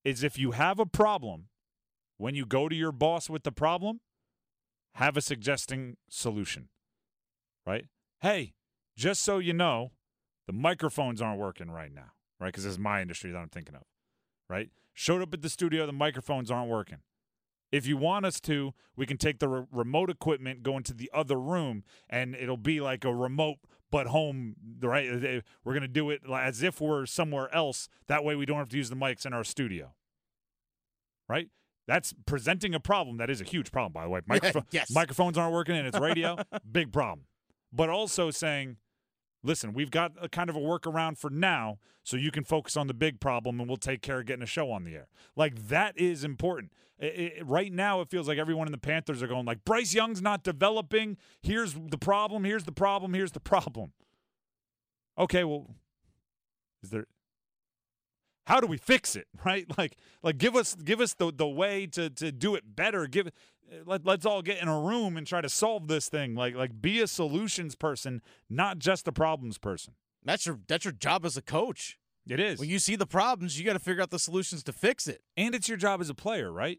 Is 0.04 0.22
if 0.22 0.38
you 0.38 0.52
have 0.52 0.78
a 0.78 0.86
problem, 0.86 1.48
when 2.16 2.34
you 2.34 2.46
go 2.46 2.68
to 2.68 2.74
your 2.74 2.92
boss 2.92 3.28
with 3.28 3.42
the 3.42 3.52
problem, 3.52 4.00
have 4.94 5.16
a 5.16 5.20
suggesting 5.20 5.96
solution. 6.08 6.68
Right? 7.66 7.86
Hey, 8.20 8.54
just 8.96 9.22
so 9.22 9.38
you 9.38 9.52
know, 9.52 9.92
the 10.46 10.52
microphones 10.52 11.20
aren't 11.22 11.38
working 11.38 11.70
right 11.70 11.92
now. 11.92 12.12
Right? 12.38 12.48
Because 12.48 12.64
this 12.64 12.72
is 12.72 12.78
my 12.78 13.02
industry 13.02 13.30
that 13.30 13.38
I'm 13.38 13.48
thinking 13.48 13.74
of. 13.74 13.82
Right? 14.48 14.70
Showed 14.94 15.22
up 15.22 15.32
at 15.34 15.42
the 15.42 15.50
studio, 15.50 15.86
the 15.86 15.92
microphones 15.92 16.50
aren't 16.50 16.70
working. 16.70 16.98
If 17.70 17.86
you 17.86 17.96
want 17.96 18.26
us 18.26 18.40
to, 18.40 18.72
we 18.96 19.06
can 19.06 19.16
take 19.16 19.38
the 19.38 19.48
re- 19.48 19.64
remote 19.70 20.10
equipment, 20.10 20.62
go 20.62 20.76
into 20.76 20.92
the 20.92 21.10
other 21.14 21.38
room, 21.38 21.84
and 22.08 22.34
it'll 22.34 22.56
be 22.56 22.80
like 22.80 23.04
a 23.04 23.14
remote 23.14 23.58
but 23.90 24.06
home. 24.08 24.56
Right? 24.82 25.42
We're 25.64 25.74
gonna 25.74 25.88
do 25.88 26.10
it 26.10 26.22
as 26.32 26.62
if 26.62 26.80
we're 26.80 27.06
somewhere 27.06 27.52
else. 27.54 27.88
That 28.06 28.24
way, 28.24 28.34
we 28.36 28.46
don't 28.46 28.58
have 28.58 28.68
to 28.70 28.76
use 28.76 28.90
the 28.90 28.96
mics 28.96 29.24
in 29.26 29.32
our 29.32 29.44
studio. 29.44 29.94
Right? 31.28 31.48
That's 31.86 32.14
presenting 32.26 32.74
a 32.74 32.80
problem. 32.80 33.16
That 33.16 33.30
is 33.30 33.40
a 33.40 33.44
huge 33.44 33.72
problem, 33.72 33.92
by 33.92 34.04
the 34.04 34.10
way. 34.10 34.20
Micropho- 34.20 34.64
Yes. 34.70 34.90
Microphones 34.92 35.36
aren't 35.38 35.52
working, 35.52 35.76
and 35.76 35.86
it's 35.86 35.98
radio. 35.98 36.38
Big 36.72 36.92
problem. 36.92 37.26
But 37.72 37.88
also 37.88 38.30
saying, 38.30 38.76
listen, 39.42 39.72
we've 39.72 39.90
got 39.90 40.12
a 40.20 40.28
kind 40.28 40.50
of 40.50 40.56
a 40.56 40.60
workaround 40.60 41.18
for 41.18 41.30
now, 41.30 41.78
so 42.02 42.16
you 42.16 42.30
can 42.30 42.44
focus 42.44 42.76
on 42.76 42.86
the 42.86 42.94
big 42.94 43.20
problem, 43.20 43.60
and 43.60 43.68
we'll 43.68 43.76
take 43.76 44.02
care 44.02 44.20
of 44.20 44.26
getting 44.26 44.42
a 44.42 44.46
show 44.46 44.70
on 44.70 44.84
the 44.84 44.94
air. 44.94 45.08
Like 45.36 45.68
that 45.68 45.98
is 45.98 46.24
important. 46.24 46.72
I- 47.02 47.34
I- 47.38 47.42
right 47.42 47.72
now, 47.72 48.00
it 48.02 48.10
feels 48.10 48.28
like 48.28 48.38
everyone 48.38 48.66
in 48.68 48.72
the 48.72 48.78
Panthers 48.78 49.22
are 49.22 49.26
going 49.26 49.46
like, 49.46 49.64
Bryce 49.64 49.94
Young's 49.94 50.20
not 50.20 50.42
developing. 50.42 51.16
Here's 51.42 51.74
the 51.74 51.98
problem. 51.98 52.44
Here's 52.44 52.64
the 52.64 52.72
problem. 52.72 53.14
Here's 53.14 53.32
the 53.32 53.40
problem. 53.40 53.92
Okay, 55.18 55.44
well, 55.44 55.74
is 56.82 56.90
there? 56.90 57.06
How 58.46 58.58
do 58.60 58.66
we 58.66 58.78
fix 58.78 59.14
it? 59.16 59.26
Right? 59.44 59.66
Like, 59.78 59.96
like 60.22 60.36
give 60.38 60.54
us 60.56 60.74
give 60.74 61.00
us 61.00 61.14
the 61.14 61.32
the 61.32 61.46
way 61.48 61.86
to 61.88 62.10
to 62.10 62.30
do 62.32 62.54
it 62.54 62.76
better. 62.76 63.06
Give 63.06 63.30
let 63.84 64.04
let's 64.04 64.26
all 64.26 64.42
get 64.42 64.60
in 64.60 64.68
a 64.68 64.80
room 64.80 65.16
and 65.16 65.26
try 65.26 65.40
to 65.40 65.48
solve 65.48 65.88
this 65.88 66.08
thing. 66.08 66.34
Like 66.34 66.54
like 66.54 66.80
be 66.80 67.00
a 67.00 67.06
solutions 67.06 67.74
person, 67.74 68.22
not 68.48 68.78
just 68.78 69.06
a 69.08 69.12
problems 69.12 69.58
person. 69.58 69.94
That's 70.24 70.46
your 70.46 70.60
that's 70.66 70.84
your 70.84 70.92
job 70.92 71.24
as 71.24 71.36
a 71.36 71.42
coach. 71.42 71.98
It 72.28 72.38
is. 72.38 72.60
When 72.60 72.68
you 72.68 72.78
see 72.78 72.96
the 72.96 73.06
problems, 73.06 73.58
you 73.58 73.64
got 73.64 73.72
to 73.72 73.78
figure 73.78 74.02
out 74.02 74.10
the 74.10 74.18
solutions 74.18 74.62
to 74.64 74.72
fix 74.72 75.08
it. 75.08 75.22
and 75.36 75.54
it's 75.54 75.68
your 75.68 75.78
job 75.78 76.00
as 76.00 76.10
a 76.10 76.14
player, 76.14 76.52
right? 76.52 76.78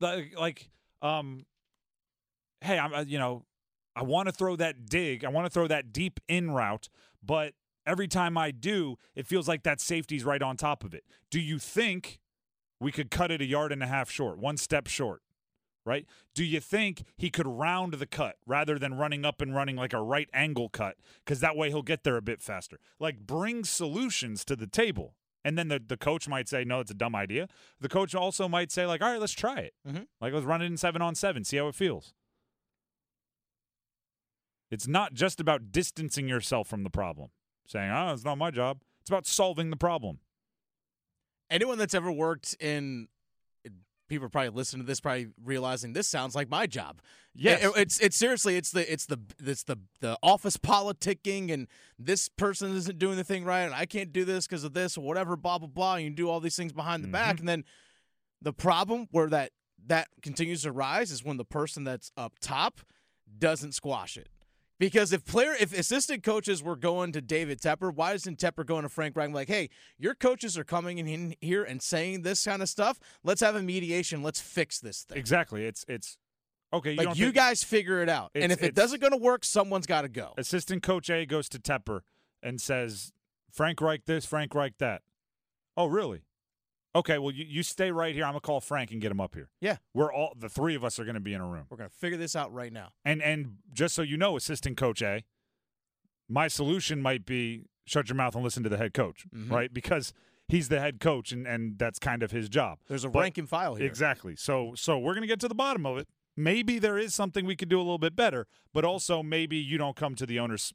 Like, 0.00 0.34
like 0.36 0.70
um, 1.02 1.44
hey, 2.62 2.78
I'm, 2.78 2.94
uh, 2.94 3.04
you 3.06 3.18
know, 3.18 3.44
I 3.94 4.02
want 4.02 4.28
to 4.28 4.32
throw 4.32 4.56
that 4.56 4.86
dig, 4.86 5.24
I 5.24 5.28
want 5.28 5.46
to 5.46 5.50
throw 5.50 5.66
that 5.66 5.92
deep 5.92 6.20
in 6.28 6.50
route, 6.50 6.88
but 7.22 7.54
every 7.86 8.08
time 8.08 8.38
I 8.38 8.50
do, 8.50 8.96
it 9.14 9.26
feels 9.26 9.48
like 9.48 9.62
that 9.64 9.80
safety's 9.80 10.24
right 10.24 10.42
on 10.42 10.56
top 10.56 10.84
of 10.84 10.94
it. 10.94 11.04
Do 11.30 11.40
you 11.40 11.58
think 11.58 12.18
we 12.80 12.92
could 12.92 13.10
cut 13.10 13.30
it 13.30 13.40
a 13.40 13.44
yard 13.44 13.72
and 13.72 13.82
a 13.82 13.86
half 13.86 14.10
short, 14.10 14.38
one 14.38 14.56
step 14.56 14.86
short? 14.86 15.22
Right? 15.84 16.06
Do 16.34 16.44
you 16.44 16.60
think 16.60 17.04
he 17.16 17.30
could 17.30 17.46
round 17.46 17.94
the 17.94 18.06
cut 18.06 18.36
rather 18.46 18.78
than 18.78 18.94
running 18.94 19.24
up 19.24 19.40
and 19.40 19.54
running 19.54 19.76
like 19.76 19.94
a 19.94 20.02
right 20.02 20.28
angle 20.34 20.68
cut? 20.68 20.96
Because 21.24 21.40
that 21.40 21.56
way 21.56 21.68
he'll 21.70 21.82
get 21.82 22.04
there 22.04 22.16
a 22.16 22.22
bit 22.22 22.42
faster. 22.42 22.78
Like, 23.00 23.20
bring 23.20 23.64
solutions 23.64 24.44
to 24.46 24.56
the 24.56 24.66
table. 24.66 25.14
And 25.44 25.56
then 25.56 25.68
the, 25.68 25.80
the 25.84 25.96
coach 25.96 26.28
might 26.28 26.46
say, 26.46 26.62
no, 26.64 26.80
it's 26.80 26.90
a 26.90 26.94
dumb 26.94 27.14
idea. 27.14 27.48
The 27.80 27.88
coach 27.88 28.14
also 28.14 28.48
might 28.48 28.70
say, 28.70 28.84
like, 28.84 29.00
all 29.00 29.10
right, 29.10 29.20
let's 29.20 29.32
try 29.32 29.58
it. 29.60 29.74
Mhm. 29.88 30.06
Like, 30.20 30.34
let's 30.34 30.44
run 30.44 30.60
it 30.60 30.66
in 30.66 30.76
seven 30.76 31.00
on 31.00 31.14
seven, 31.14 31.42
see 31.44 31.56
how 31.56 31.68
it 31.68 31.74
feels. 31.74 32.12
It's 34.70 34.86
not 34.86 35.14
just 35.14 35.40
about 35.40 35.72
distancing 35.72 36.28
yourself 36.28 36.68
from 36.68 36.82
the 36.82 36.90
problem, 36.90 37.30
saying, 37.66 37.90
oh, 37.90 38.12
it's 38.12 38.24
not 38.24 38.36
my 38.36 38.50
job. 38.50 38.82
It's 39.00 39.08
about 39.08 39.26
solving 39.26 39.70
the 39.70 39.76
problem. 39.76 40.18
Anyone 41.50 41.78
that's 41.78 41.94
ever 41.94 42.12
worked 42.12 42.54
in 42.60 43.08
people 44.08 44.26
are 44.26 44.30
probably 44.30 44.50
listening 44.50 44.82
to 44.82 44.86
this 44.86 45.00
probably 45.00 45.28
realizing 45.44 45.92
this 45.92 46.08
sounds 46.08 46.34
like 46.34 46.48
my 46.48 46.66
job. 46.66 47.00
Yes. 47.34 47.62
It- 47.62 47.72
it's 47.76 48.00
it's 48.00 48.16
seriously 48.16 48.56
it's 48.56 48.70
the 48.70 48.90
it's 48.90 49.06
the 49.06 49.18
it's 49.38 49.64
the 49.64 49.78
the 50.00 50.18
office 50.22 50.56
politicking 50.56 51.52
and 51.52 51.68
this 51.98 52.28
person 52.28 52.74
isn't 52.74 52.98
doing 52.98 53.16
the 53.16 53.24
thing 53.24 53.44
right 53.44 53.62
and 53.62 53.74
I 53.74 53.86
can't 53.86 54.12
do 54.12 54.24
this 54.24 54.46
because 54.46 54.64
of 54.64 54.72
this 54.72 54.96
or 54.98 55.04
whatever 55.04 55.36
blah 55.36 55.58
blah 55.58 55.68
blah 55.68 55.96
you 55.96 56.10
do 56.10 56.28
all 56.28 56.40
these 56.40 56.56
things 56.56 56.72
behind 56.72 57.04
the 57.04 57.08
back 57.08 57.36
mm-hmm. 57.36 57.40
and 57.40 57.48
then 57.48 57.64
the 58.42 58.52
problem 58.52 59.08
where 59.10 59.28
that 59.28 59.52
that 59.86 60.08
continues 60.22 60.62
to 60.62 60.72
rise 60.72 61.10
is 61.10 61.24
when 61.24 61.36
the 61.36 61.44
person 61.44 61.84
that's 61.84 62.10
up 62.16 62.34
top 62.40 62.80
doesn't 63.38 63.72
squash 63.72 64.16
it. 64.16 64.28
Because 64.78 65.12
if 65.12 65.24
player, 65.24 65.54
if 65.58 65.76
assistant 65.76 66.22
coaches 66.22 66.62
were 66.62 66.76
going 66.76 67.12
to 67.12 67.20
David 67.20 67.60
Tepper, 67.60 67.92
why 67.92 68.12
isn't 68.12 68.38
Tepper 68.38 68.64
going 68.64 68.82
to 68.82 68.88
Frank 68.88 69.16
Reich 69.16 69.32
like, 69.32 69.48
hey, 69.48 69.70
your 69.98 70.14
coaches 70.14 70.56
are 70.56 70.64
coming 70.64 70.98
in 70.98 71.34
here 71.40 71.64
and 71.64 71.82
saying 71.82 72.22
this 72.22 72.44
kind 72.44 72.62
of 72.62 72.68
stuff. 72.68 73.00
Let's 73.24 73.40
have 73.40 73.56
a 73.56 73.62
mediation. 73.62 74.22
Let's 74.22 74.40
fix 74.40 74.78
this 74.78 75.02
thing. 75.02 75.18
Exactly. 75.18 75.64
It's 75.64 75.84
it's 75.88 76.16
okay. 76.72 76.92
You 76.92 76.96
like 76.96 77.16
you 77.18 77.32
guys 77.32 77.64
figure 77.64 78.02
it 78.02 78.08
out. 78.08 78.30
And 78.36 78.52
if 78.52 78.62
it 78.62 78.74
doesn't 78.74 79.00
going 79.00 79.12
to 79.12 79.18
work, 79.18 79.44
someone's 79.44 79.86
got 79.86 80.02
to 80.02 80.08
go. 80.08 80.34
assistant 80.38 80.82
coach 80.84 81.10
A 81.10 81.26
goes 81.26 81.48
to 81.50 81.58
Tepper 81.58 82.00
and 82.40 82.60
says, 82.60 83.12
Frank 83.50 83.80
Reich 83.80 84.04
this, 84.04 84.24
Frank 84.24 84.54
Reich 84.54 84.78
that. 84.78 85.02
Oh, 85.76 85.86
really? 85.86 86.22
Okay, 86.98 87.18
well, 87.18 87.30
you, 87.32 87.44
you 87.48 87.62
stay 87.62 87.92
right 87.92 88.12
here. 88.14 88.24
I'm 88.24 88.32
gonna 88.32 88.40
call 88.40 88.60
Frank 88.60 88.90
and 88.90 89.00
get 89.00 89.12
him 89.12 89.20
up 89.20 89.34
here. 89.34 89.50
Yeah. 89.60 89.76
We're 89.94 90.12
all 90.12 90.34
the 90.36 90.48
three 90.48 90.74
of 90.74 90.82
us 90.84 90.98
are 90.98 91.04
gonna 91.04 91.20
be 91.20 91.32
in 91.32 91.40
a 91.40 91.46
room. 91.46 91.66
We're 91.70 91.76
going 91.76 91.90
to 91.90 91.94
figure 91.96 92.18
this 92.18 92.34
out 92.34 92.52
right 92.52 92.72
now. 92.72 92.88
And 93.04 93.22
and 93.22 93.58
just 93.72 93.94
so 93.94 94.02
you 94.02 94.16
know, 94.16 94.36
assistant 94.36 94.76
coach 94.76 95.00
A, 95.02 95.22
my 96.28 96.48
solution 96.48 97.00
might 97.00 97.24
be 97.24 97.66
shut 97.86 98.08
your 98.08 98.16
mouth 98.16 98.34
and 98.34 98.42
listen 98.42 98.62
to 98.64 98.68
the 98.68 98.76
head 98.78 98.92
coach, 98.94 99.26
Mhm. 99.34 99.50
right? 99.50 99.72
Because 99.72 100.12
he's 100.48 100.68
the 100.68 100.80
head 100.80 100.98
coach 101.00 101.30
and, 101.32 101.46
and 101.46 101.78
that's 101.78 101.98
kind 101.98 102.22
of 102.22 102.32
his 102.32 102.48
job. 102.48 102.78
There's 102.88 103.04
a 103.04 103.08
But- 103.10 103.20
rank 103.20 103.38
and 103.38 103.48
file 103.48 103.76
here. 103.76 103.86
Exactly. 103.86 104.34
So 104.34 104.74
so 104.74 104.98
we're 104.98 105.14
gonna 105.14 105.26
get 105.28 105.40
to 105.40 105.48
the 105.48 105.54
bottom 105.54 105.86
of 105.86 105.98
it. 105.98 106.08
Maybe 106.36 106.78
there 106.78 106.98
is 106.98 107.14
something 107.14 107.46
we 107.46 107.54
could 107.56 107.68
do 107.68 107.78
a 107.78 107.84
little 107.86 107.98
bit 107.98 108.16
better, 108.16 108.46
but 108.74 108.84
also 108.84 109.22
maybe 109.22 109.56
you 109.56 109.78
don't 109.78 109.96
come 109.96 110.14
to 110.16 110.26
the 110.26 110.38
owner's 110.40 110.72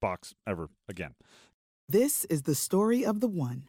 box 0.00 0.34
ever 0.46 0.70
again. 0.88 1.14
This 1.88 2.24
is 2.26 2.42
the 2.42 2.54
story 2.54 3.04
of 3.04 3.20
the 3.20 3.28
one. 3.28 3.68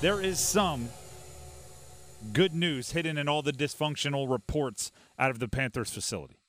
There 0.00 0.22
is 0.22 0.40
some 0.40 0.88
good 2.32 2.54
news 2.54 2.92
hidden 2.92 3.18
in 3.18 3.28
all 3.28 3.42
the 3.42 3.52
dysfunctional 3.52 4.30
reports 4.30 4.90
out 5.18 5.30
of 5.30 5.40
the 5.40 5.48
Panthers 5.48 5.90
facility. 5.90 6.40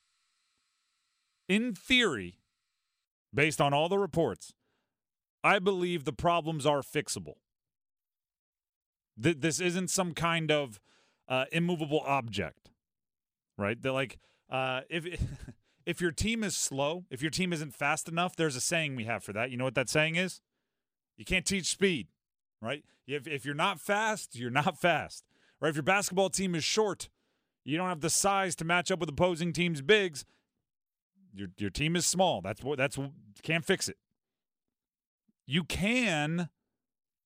In 1.50 1.74
theory, 1.74 2.38
based 3.34 3.60
on 3.60 3.74
all 3.74 3.90
the 3.90 3.98
reports, 3.98 4.54
I 5.44 5.58
believe 5.58 6.06
the 6.06 6.14
problems 6.14 6.64
are 6.64 6.80
fixable. 6.80 7.34
Th- 9.22 9.36
this 9.38 9.60
isn't 9.60 9.90
some 9.90 10.14
kind 10.14 10.50
of 10.50 10.80
uh, 11.28 11.44
immovable 11.52 12.00
object, 12.06 12.70
right? 13.58 13.78
They're 13.78 13.92
like, 13.92 14.18
uh, 14.48 14.80
if 14.88 15.06
if 15.86 16.00
your 16.00 16.10
team 16.12 16.42
is 16.42 16.56
slow, 16.56 17.04
if 17.10 17.20
your 17.20 17.30
team 17.30 17.52
isn't 17.52 17.74
fast 17.74 18.08
enough, 18.08 18.34
there's 18.34 18.56
a 18.56 18.62
saying 18.62 18.96
we 18.96 19.04
have 19.04 19.22
for 19.22 19.34
that. 19.34 19.50
You 19.50 19.58
know 19.58 19.64
what 19.64 19.74
that 19.74 19.90
saying 19.90 20.16
is? 20.16 20.40
You 21.18 21.26
can't 21.26 21.44
teach 21.44 21.66
speed 21.66 22.08
right? 22.62 22.84
If, 23.06 23.26
if 23.26 23.44
you're 23.44 23.54
not 23.54 23.80
fast, 23.80 24.36
you're 24.36 24.50
not 24.50 24.78
fast, 24.80 25.24
right? 25.60 25.68
If 25.68 25.76
your 25.76 25.82
basketball 25.82 26.30
team 26.30 26.54
is 26.54 26.64
short, 26.64 27.08
you 27.64 27.76
don't 27.76 27.88
have 27.88 28.00
the 28.00 28.10
size 28.10 28.54
to 28.56 28.64
match 28.64 28.90
up 28.90 29.00
with 29.00 29.08
opposing 29.08 29.52
teams' 29.52 29.82
bigs. 29.82 30.24
Your 31.34 31.48
your 31.58 31.70
team 31.70 31.96
is 31.96 32.06
small. 32.06 32.40
That's 32.42 32.62
what 32.62 32.78
that's 32.78 32.98
can't 33.42 33.64
fix 33.64 33.88
it. 33.88 33.96
You 35.46 35.64
can 35.64 36.50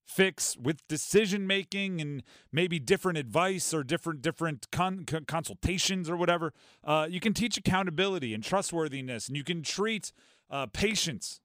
fix 0.07 0.57
with 0.57 0.87
decision 0.87 1.47
making 1.47 2.00
and 2.00 2.23
maybe 2.52 2.78
different 2.78 3.19
advice 3.19 3.75
or 3.75 3.83
different 3.83 4.23
different 4.23 4.71
con- 4.71 5.05
consultations 5.26 6.09
or 6.09 6.16
whatever. 6.16 6.52
Uh, 6.85 7.09
you 7.11 7.19
can 7.19 7.35
teach 7.35 7.57
accountability 7.57 8.33
and 8.33 8.45
trustworthiness, 8.45 9.26
and 9.26 9.37
you 9.37 9.45
can 9.45 9.62
treat 9.62 10.12
uh, 10.50 10.66
patience. 10.66 11.40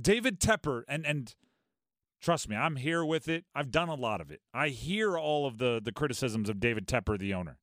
David 0.00 0.40
Tepper 0.40 0.82
and 0.88 1.06
and 1.06 1.34
Trust 2.24 2.48
me, 2.48 2.56
I'm 2.56 2.76
here 2.76 3.04
with 3.04 3.28
it. 3.28 3.44
I've 3.54 3.70
done 3.70 3.90
a 3.90 3.94
lot 3.94 4.22
of 4.22 4.30
it. 4.30 4.40
I 4.54 4.70
hear 4.70 5.18
all 5.18 5.46
of 5.46 5.58
the 5.58 5.78
the 5.84 5.92
criticisms 5.92 6.48
of 6.48 6.58
David 6.58 6.88
Tepper, 6.88 7.18
the 7.18 7.34
owner. 7.34 7.58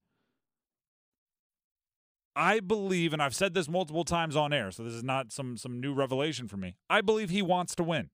I 2.36 2.60
believe, 2.60 3.12
and 3.12 3.24
I've 3.24 3.34
said 3.34 3.56
this 3.56 3.68
multiple 3.68 4.04
times 4.04 4.36
on 4.36 4.54
air, 4.54 4.70
so 4.70 4.84
this 4.84 4.94
is 4.94 5.04
not 5.04 5.32
some 5.32 5.58
some 5.58 5.82
new 5.82 5.96
revelation 5.96 6.48
for 6.48 6.58
me. 6.58 6.76
I 6.92 7.02
believe 7.02 7.32
he 7.32 7.42
wants 7.42 7.74
to 7.74 7.84
win. 7.84 8.12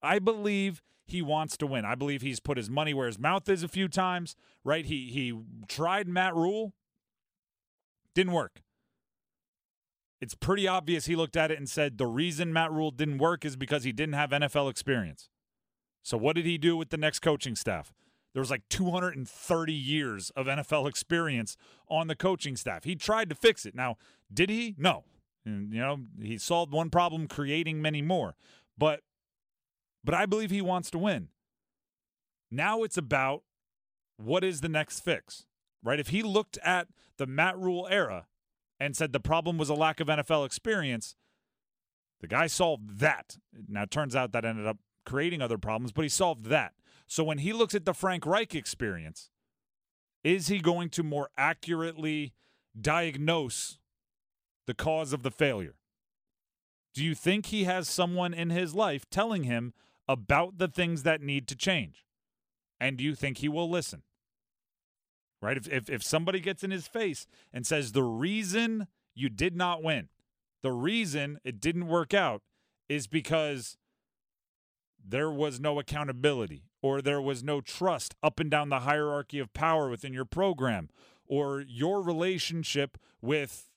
I 0.00 0.20
believe 0.20 0.80
he 1.06 1.22
wants 1.22 1.56
to 1.56 1.66
win. 1.66 1.84
I 1.84 1.96
believe 1.96 2.22
he's 2.22 2.38
put 2.38 2.56
his 2.56 2.70
money 2.70 2.94
where 2.94 3.08
his 3.08 3.18
mouth 3.18 3.48
is 3.48 3.64
a 3.64 3.68
few 3.68 3.88
times, 3.88 4.36
right? 4.62 4.86
He 4.86 5.10
he 5.10 5.36
tried 5.66 6.06
Matt 6.06 6.36
Rhule. 6.36 6.72
Didn't 8.14 8.32
work 8.32 8.62
it's 10.20 10.34
pretty 10.34 10.66
obvious 10.66 11.06
he 11.06 11.16
looked 11.16 11.36
at 11.36 11.50
it 11.50 11.58
and 11.58 11.68
said 11.68 11.98
the 11.98 12.06
reason 12.06 12.52
Matt 12.52 12.72
Rhule 12.72 12.90
didn't 12.90 13.18
work 13.18 13.44
is 13.44 13.56
because 13.56 13.84
he 13.84 13.92
didn't 13.92 14.14
have 14.14 14.30
NFL 14.30 14.70
experience. 14.70 15.28
So 16.02 16.16
what 16.16 16.36
did 16.36 16.46
he 16.46 16.56
do 16.56 16.76
with 16.76 16.90
the 16.90 16.96
next 16.96 17.20
coaching 17.20 17.56
staff? 17.56 17.92
There 18.32 18.40
was 18.40 18.50
like 18.50 18.68
230 18.68 19.72
years 19.72 20.30
of 20.30 20.46
NFL 20.46 20.88
experience 20.88 21.56
on 21.88 22.06
the 22.06 22.14
coaching 22.14 22.54
staff. 22.56 22.84
He 22.84 22.94
tried 22.94 23.28
to 23.30 23.34
fix 23.34 23.64
it. 23.64 23.74
Now, 23.74 23.96
did 24.32 24.50
he? 24.50 24.74
No. 24.78 25.04
And, 25.44 25.72
you 25.72 25.80
know, 25.80 26.00
he 26.20 26.36
solved 26.38 26.72
one 26.72 26.90
problem 26.90 27.28
creating 27.28 27.80
many 27.80 28.02
more. 28.02 28.36
But 28.76 29.00
but 30.04 30.14
I 30.14 30.26
believe 30.26 30.50
he 30.50 30.62
wants 30.62 30.90
to 30.90 30.98
win. 30.98 31.28
Now 32.50 32.84
it's 32.84 32.96
about 32.96 33.42
what 34.16 34.44
is 34.44 34.60
the 34.60 34.68
next 34.68 35.00
fix? 35.00 35.46
Right? 35.82 35.98
If 35.98 36.08
he 36.08 36.22
looked 36.22 36.58
at 36.64 36.88
the 37.16 37.26
Matt 37.26 37.58
Rhule 37.58 37.88
era 37.90 38.26
and 38.78 38.96
said 38.96 39.12
the 39.12 39.20
problem 39.20 39.58
was 39.58 39.68
a 39.68 39.74
lack 39.74 40.00
of 40.00 40.08
NFL 40.08 40.44
experience. 40.46 41.16
The 42.20 42.28
guy 42.28 42.46
solved 42.46 42.98
that. 42.98 43.36
Now, 43.68 43.82
it 43.82 43.90
turns 43.90 44.16
out 44.16 44.32
that 44.32 44.44
ended 44.44 44.66
up 44.66 44.78
creating 45.04 45.42
other 45.42 45.58
problems, 45.58 45.92
but 45.92 46.02
he 46.02 46.08
solved 46.08 46.46
that. 46.46 46.72
So 47.06 47.22
when 47.22 47.38
he 47.38 47.52
looks 47.52 47.74
at 47.74 47.84
the 47.84 47.94
Frank 47.94 48.26
Reich 48.26 48.54
experience, 48.54 49.30
is 50.24 50.48
he 50.48 50.58
going 50.58 50.90
to 50.90 51.02
more 51.02 51.30
accurately 51.38 52.34
diagnose 52.78 53.78
the 54.66 54.74
cause 54.74 55.12
of 55.12 55.22
the 55.22 55.30
failure? 55.30 55.76
Do 56.92 57.04
you 57.04 57.14
think 57.14 57.46
he 57.46 57.64
has 57.64 57.88
someone 57.88 58.34
in 58.34 58.50
his 58.50 58.74
life 58.74 59.08
telling 59.10 59.44
him 59.44 59.72
about 60.08 60.58
the 60.58 60.68
things 60.68 61.02
that 61.04 61.22
need 61.22 61.46
to 61.48 61.54
change? 61.54 62.04
And 62.80 62.96
do 62.96 63.04
you 63.04 63.14
think 63.14 63.38
he 63.38 63.48
will 63.48 63.70
listen? 63.70 64.02
Right? 65.40 65.56
If, 65.56 65.68
if, 65.68 65.90
if 65.90 66.02
somebody 66.02 66.40
gets 66.40 66.62
in 66.64 66.70
his 66.70 66.86
face 66.86 67.26
and 67.52 67.66
says, 67.66 67.92
the 67.92 68.02
reason 68.02 68.86
you 69.14 69.28
did 69.28 69.56
not 69.56 69.82
win, 69.82 70.08
the 70.62 70.72
reason 70.72 71.38
it 71.44 71.60
didn't 71.60 71.86
work 71.86 72.14
out 72.14 72.42
is 72.88 73.06
because 73.06 73.76
there 75.08 75.30
was 75.30 75.60
no 75.60 75.78
accountability 75.78 76.64
or 76.82 77.00
there 77.00 77.20
was 77.20 77.42
no 77.42 77.60
trust 77.60 78.14
up 78.22 78.40
and 78.40 78.50
down 78.50 78.68
the 78.68 78.80
hierarchy 78.80 79.38
of 79.38 79.52
power 79.52 79.88
within 79.88 80.12
your 80.12 80.24
program 80.24 80.88
or 81.26 81.60
your 81.60 82.02
relationship 82.02 82.98
with 83.20 83.70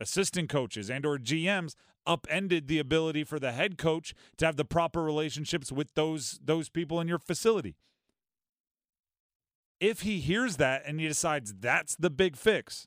assistant 0.00 0.48
coaches 0.48 0.90
and 0.90 1.06
or 1.06 1.18
GMs 1.18 1.74
upended 2.06 2.68
the 2.68 2.78
ability 2.78 3.24
for 3.24 3.38
the 3.38 3.52
head 3.52 3.78
coach 3.78 4.14
to 4.36 4.44
have 4.44 4.56
the 4.56 4.64
proper 4.64 5.02
relationships 5.02 5.72
with 5.72 5.94
those 5.94 6.38
those 6.44 6.68
people 6.68 7.00
in 7.00 7.08
your 7.08 7.18
facility 7.18 7.76
if 9.80 10.02
he 10.02 10.20
hears 10.20 10.56
that 10.56 10.82
and 10.86 11.00
he 11.00 11.08
decides 11.08 11.54
that's 11.60 11.96
the 11.96 12.10
big 12.10 12.36
fix, 12.36 12.86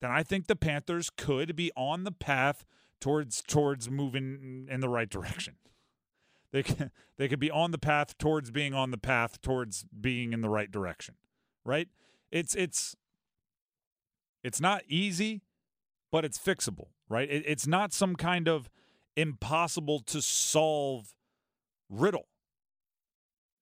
then 0.00 0.10
I 0.10 0.22
think 0.22 0.46
the 0.46 0.56
Panthers 0.56 1.10
could 1.10 1.54
be 1.54 1.70
on 1.76 2.04
the 2.04 2.12
path 2.12 2.64
towards 3.00 3.42
towards 3.42 3.90
moving 3.90 4.68
in 4.70 4.80
the 4.80 4.88
right 4.88 5.08
direction. 5.08 5.56
They 6.52 6.62
can, 6.62 6.90
they 7.18 7.28
could 7.28 7.40
be 7.40 7.50
on 7.50 7.70
the 7.70 7.78
path 7.78 8.16
towards 8.18 8.50
being 8.50 8.74
on 8.74 8.90
the 8.90 8.98
path 8.98 9.40
towards 9.40 9.84
being 9.84 10.32
in 10.32 10.40
the 10.40 10.48
right 10.48 10.70
direction. 10.70 11.14
Right? 11.64 11.88
It's 12.30 12.54
it's 12.54 12.96
it's 14.42 14.60
not 14.60 14.82
easy, 14.88 15.42
but 16.10 16.24
it's 16.24 16.38
fixable, 16.38 16.88
right? 17.08 17.30
It, 17.30 17.44
it's 17.46 17.66
not 17.66 17.92
some 17.92 18.16
kind 18.16 18.48
of 18.48 18.70
impossible 19.16 20.00
to 20.00 20.22
solve 20.22 21.14
riddle. 21.90 22.26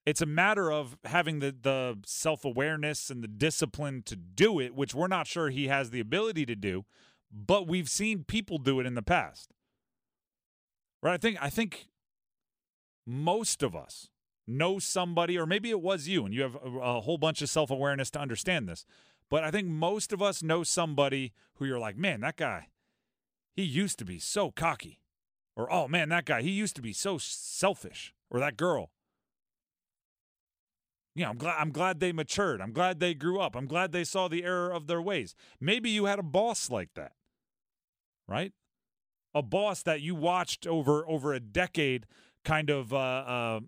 It's 0.08 0.22
a 0.22 0.26
matter 0.26 0.72
of 0.72 0.96
having 1.04 1.40
the 1.40 1.54
the 1.60 1.98
self 2.06 2.42
awareness 2.42 3.10
and 3.10 3.22
the 3.22 3.28
discipline 3.28 4.02
to 4.06 4.16
do 4.16 4.58
it, 4.58 4.74
which 4.74 4.94
we're 4.94 5.06
not 5.06 5.26
sure 5.26 5.50
he 5.50 5.68
has 5.68 5.90
the 5.90 6.00
ability 6.00 6.46
to 6.46 6.56
do, 6.56 6.86
but 7.30 7.68
we've 7.68 7.90
seen 7.90 8.24
people 8.24 8.56
do 8.56 8.80
it 8.80 8.86
in 8.86 8.94
the 8.94 9.02
past. 9.02 9.50
Right? 11.02 11.12
I 11.12 11.18
think 11.18 11.36
I 11.42 11.50
think 11.50 11.88
most 13.06 13.62
of 13.62 13.76
us 13.76 14.08
know 14.46 14.78
somebody, 14.78 15.36
or 15.36 15.44
maybe 15.44 15.68
it 15.68 15.82
was 15.82 16.08
you, 16.08 16.24
and 16.24 16.32
you 16.32 16.40
have 16.40 16.54
a, 16.54 16.78
a 16.78 17.00
whole 17.02 17.18
bunch 17.18 17.42
of 17.42 17.50
self 17.50 17.70
awareness 17.70 18.10
to 18.12 18.18
understand 18.18 18.66
this. 18.66 18.86
But 19.28 19.44
I 19.44 19.50
think 19.50 19.68
most 19.68 20.14
of 20.14 20.22
us 20.22 20.42
know 20.42 20.62
somebody 20.62 21.34
who 21.56 21.66
you're 21.66 21.78
like, 21.78 21.98
man, 21.98 22.22
that 22.22 22.38
guy, 22.38 22.68
he 23.54 23.62
used 23.62 23.98
to 23.98 24.06
be 24.06 24.18
so 24.18 24.52
cocky. 24.52 25.00
Or, 25.54 25.70
oh 25.70 25.86
man, 25.86 26.08
that 26.08 26.24
guy, 26.24 26.40
he 26.40 26.50
used 26.50 26.76
to 26.76 26.82
be 26.82 26.94
so 26.94 27.18
selfish. 27.18 28.14
Or 28.30 28.40
that 28.40 28.56
girl, 28.56 28.90
you 31.18 31.25
know, 31.25 31.30
I'm 31.30 31.37
glad 31.37 31.56
I'm 31.58 31.72
glad 31.72 31.98
they 31.98 32.12
matured. 32.12 32.60
I'm 32.60 32.72
glad 32.72 33.00
they 33.00 33.12
grew 33.12 33.40
up. 33.40 33.56
I'm 33.56 33.66
glad 33.66 33.90
they 33.90 34.04
saw 34.04 34.28
the 34.28 34.44
error 34.44 34.70
of 34.70 34.87
their 34.87 35.02
ways. 35.02 35.34
Maybe 35.60 35.90
you 35.90 36.04
had 36.04 36.20
a 36.20 36.22
boss 36.22 36.70
like 36.70 36.94
that. 36.94 37.12
Right? 38.28 38.52
A 39.34 39.42
boss 39.42 39.82
that 39.82 40.00
you 40.00 40.14
watched 40.14 40.64
over 40.64 41.04
over 41.08 41.34
a 41.34 41.40
decade 41.40 42.06
kind 42.44 42.70
of 42.70 42.92
uh, 42.92 42.96
uh, 42.96 43.60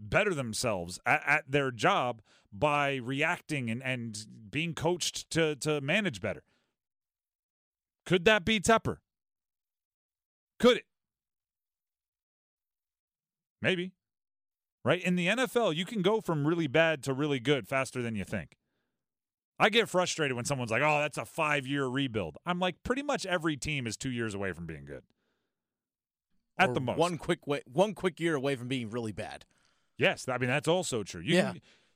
better 0.00 0.34
themselves 0.34 0.98
at, 1.06 1.22
at 1.24 1.44
their 1.48 1.70
job 1.70 2.22
by 2.52 2.96
reacting 2.96 3.70
and, 3.70 3.80
and 3.80 4.26
being 4.50 4.74
coached 4.74 5.30
to 5.30 5.54
to 5.56 5.80
manage 5.80 6.20
better. 6.20 6.42
Could 8.04 8.24
that 8.24 8.44
be 8.44 8.58
Tepper? 8.58 8.96
Could 10.58 10.78
it? 10.78 10.86
Maybe 13.62 13.92
right? 14.84 15.02
In 15.02 15.16
the 15.16 15.26
NFL, 15.28 15.74
you 15.74 15.84
can 15.84 16.02
go 16.02 16.20
from 16.20 16.46
really 16.46 16.66
bad 16.66 17.02
to 17.04 17.12
really 17.12 17.40
good 17.40 17.66
faster 17.66 18.02
than 18.02 18.14
you 18.14 18.24
think. 18.24 18.56
I 19.58 19.68
get 19.70 19.88
frustrated 19.88 20.34
when 20.36 20.44
someone's 20.44 20.70
like, 20.72 20.82
oh, 20.82 20.98
that's 21.00 21.16
a 21.18 21.24
five 21.24 21.66
year 21.66 21.86
rebuild. 21.86 22.36
I'm 22.44 22.58
like, 22.58 22.82
pretty 22.82 23.02
much 23.02 23.24
every 23.24 23.56
team 23.56 23.86
is 23.86 23.96
two 23.96 24.10
years 24.10 24.34
away 24.34 24.52
from 24.52 24.66
being 24.66 24.84
good. 24.84 25.02
at 26.58 26.70
Or 26.70 26.74
the 26.74 26.80
most. 26.80 26.98
One 26.98 27.18
quick 27.18 27.46
way, 27.46 27.62
one 27.66 27.94
quick 27.94 28.18
year 28.20 28.34
away 28.34 28.56
from 28.56 28.68
being 28.68 28.90
really 28.90 29.12
bad. 29.12 29.44
Yes, 29.96 30.28
I 30.28 30.38
mean 30.38 30.48
that's 30.48 30.66
also 30.68 31.04
true. 31.04 31.20
You, 31.22 31.36
Yeah. 31.36 31.52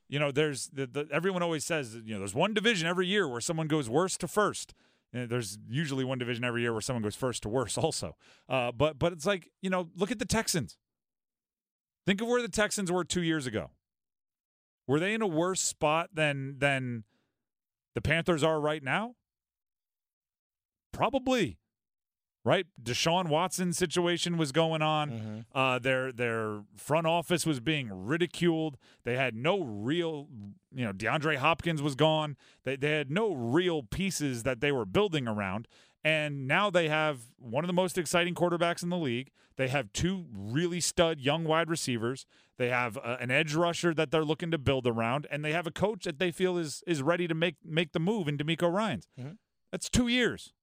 you 0.08 0.18
know, 0.20 0.30
there's 0.30 0.68
the, 0.68 0.86
the 0.86 1.08
everyone 1.10 1.42
always 1.42 1.64
says 1.64 1.96
you 2.04 2.14
know 2.14 2.18
there's 2.20 2.34
one 2.34 2.54
division 2.54 2.86
every 2.86 3.08
year 3.08 3.26
where 3.28 3.40
someone 3.40 3.66
goes 3.66 3.88
worst 3.90 4.20
to 4.20 4.28
first. 4.28 4.74
And 5.12 5.28
there's 5.30 5.58
usually 5.70 6.04
one 6.04 6.18
division 6.18 6.44
every 6.44 6.60
year 6.60 6.72
where 6.72 6.82
someone 6.82 7.02
goes 7.02 7.16
first 7.16 7.42
to 7.42 7.48
worst 7.48 7.76
also. 7.84 8.14
Uh, 8.48 8.70
but 8.70 8.98
but 9.00 9.12
it's 9.12 9.26
like 9.26 9.50
you 9.62 9.70
know 9.70 9.88
look 9.96 10.12
at 10.12 10.20
the 10.20 10.24
Texans. 10.26 10.76
Think 12.08 12.22
of 12.22 12.28
where 12.28 12.40
the 12.40 12.48
Texans 12.48 12.90
were 12.90 13.04
two 13.04 13.20
years 13.20 13.46
ago. 13.46 13.68
Were 14.86 14.98
they 14.98 15.12
in 15.12 15.20
a 15.20 15.26
worse 15.26 15.60
spot 15.60 16.08
than 16.14 16.58
than 16.58 17.04
the 17.94 18.00
Panthers 18.00 18.42
are 18.42 18.58
right 18.58 18.82
now? 18.82 19.16
Probably. 20.90 21.58
Right? 22.46 22.64
Deshaun 22.82 23.28
Watson 23.28 23.74
situation 23.74 24.38
was 24.38 24.52
going 24.52 24.80
on. 24.80 25.10
Mm-hmm. 25.10 25.38
Uh, 25.54 25.80
their 25.80 26.10
their 26.10 26.62
front 26.78 27.06
office 27.06 27.44
was 27.44 27.60
being 27.60 27.90
ridiculed. 27.92 28.78
They 29.04 29.16
had 29.16 29.34
no 29.34 29.62
real, 29.62 30.28
you 30.74 30.86
know, 30.86 30.94
DeAndre 30.94 31.36
Hopkins 31.36 31.82
was 31.82 31.94
gone. 31.94 32.38
They 32.64 32.76
they 32.76 32.92
had 32.92 33.10
no 33.10 33.34
real 33.34 33.82
pieces 33.82 34.44
that 34.44 34.62
they 34.62 34.72
were 34.72 34.86
building 34.86 35.28
around. 35.28 35.68
And 36.08 36.46
now 36.46 36.70
they 36.70 36.88
have 36.88 37.18
one 37.38 37.64
of 37.64 37.68
the 37.68 37.74
most 37.74 37.98
exciting 37.98 38.34
quarterbacks 38.34 38.82
in 38.82 38.88
the 38.88 38.96
league. 38.96 39.30
They 39.56 39.68
have 39.68 39.92
two 39.92 40.24
really 40.32 40.80
stud 40.80 41.20
young 41.20 41.44
wide 41.44 41.68
receivers. 41.68 42.24
They 42.56 42.70
have 42.70 42.96
uh, 42.96 43.18
an 43.20 43.30
edge 43.30 43.54
rusher 43.54 43.92
that 43.92 44.10
they're 44.10 44.24
looking 44.24 44.50
to 44.52 44.58
build 44.58 44.86
around, 44.86 45.26
and 45.30 45.44
they 45.44 45.52
have 45.52 45.66
a 45.66 45.70
coach 45.70 46.04
that 46.04 46.18
they 46.18 46.30
feel 46.30 46.56
is 46.56 46.82
is 46.86 47.02
ready 47.02 47.28
to 47.28 47.34
make 47.34 47.56
make 47.62 47.92
the 47.92 48.00
move 48.00 48.26
in 48.26 48.38
DeMeco 48.38 48.72
Ryans. 48.72 49.06
Mhm. 49.20 49.36
That's 49.70 49.90
two 49.90 50.08
years, 50.08 50.54